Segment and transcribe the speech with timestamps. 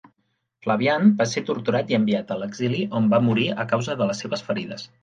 [0.67, 4.27] Flavian va ser torturat i enviat a l'exili, on va morir a causa de les
[4.27, 4.93] seves ferides.